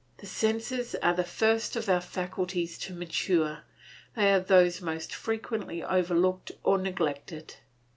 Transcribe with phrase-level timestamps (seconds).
[0.17, 3.61] The senses are the first of our faculties to mature;
[4.15, 7.57] they are those most frequently overlooked or neglected.